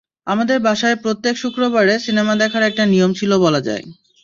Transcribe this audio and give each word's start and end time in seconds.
আমাদের 0.27 0.57
বাসায় 0.59 0.97
প্রত্যেক 1.03 1.35
শুক্রবারে 1.37 1.93
সিনেমা 1.99 2.33
দেখার 2.35 2.63
একটা 2.63 2.83
নিয়ম 2.85 3.11
ছিল 3.13 3.31
বলা 3.37 3.61
যায়। 3.67 3.83